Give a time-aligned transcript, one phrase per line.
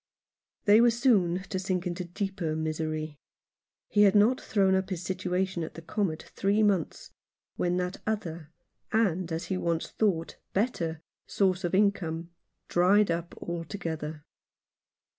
[0.65, 3.17] They were soon to sink into a deeper misery.
[3.87, 7.11] He had not thrown up his situation at the Comet three months,
[7.55, 8.49] when that other—
[8.91, 11.01] and, as he once thought, better—
[11.37, 12.31] source of income
[12.67, 14.23] dried up altogether.